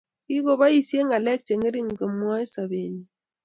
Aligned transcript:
Kikiboisie 0.25 1.01
ngalek 1.05 1.39
chengering 1.47 1.89
kemwoe 1.99 2.43
sobenyi, 2.53 3.05